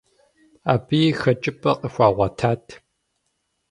Абыи 0.73 1.07
хэкӏыпӏэ 1.19 1.71
къыхуагъуэтат. 1.79 2.65